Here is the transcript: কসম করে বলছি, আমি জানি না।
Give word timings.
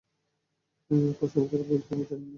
কসম 1.19 1.43
করে 1.51 1.63
বলছি, 1.69 1.89
আমি 1.91 2.05
জানি 2.09 2.21
না। 2.21 2.29